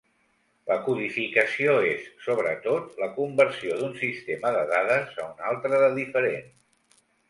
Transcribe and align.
La 0.69 0.77
codificació 0.87 1.75
és, 1.91 2.07
sobretot, 2.29 2.89
la 3.05 3.11
conversió 3.21 3.79
d'un 3.85 3.97
sistema 4.03 4.57
de 4.59 4.67
dades 4.75 5.17
a 5.23 5.31
un 5.33 5.49
altre 5.55 5.87
de 5.87 5.95
diferent. 6.05 6.55